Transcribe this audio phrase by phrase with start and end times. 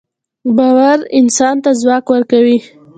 [0.55, 2.57] باورانسان ته ځواک ورکوي